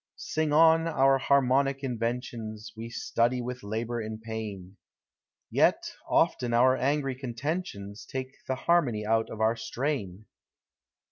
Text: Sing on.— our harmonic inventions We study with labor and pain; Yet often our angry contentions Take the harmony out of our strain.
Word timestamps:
Sing 0.15 0.51
on.— 0.51 0.87
our 0.87 1.19
harmonic 1.19 1.83
inventions 1.83 2.73
We 2.75 2.89
study 2.89 3.39
with 3.39 3.61
labor 3.61 3.99
and 4.01 4.19
pain; 4.19 4.77
Yet 5.51 5.91
often 6.09 6.55
our 6.55 6.75
angry 6.75 7.13
contentions 7.13 8.07
Take 8.07 8.31
the 8.47 8.55
harmony 8.55 9.05
out 9.05 9.29
of 9.29 9.39
our 9.39 9.55
strain. 9.55 10.25